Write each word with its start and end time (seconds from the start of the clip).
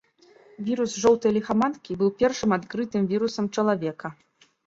Вірус 0.67 0.95
жоўтай 1.03 1.31
ліхаманкі 1.35 1.97
быў 2.01 2.09
першым 2.23 2.57
адкрытым 2.59 3.03
вірусам 3.13 3.45
чалавека. 3.59 4.07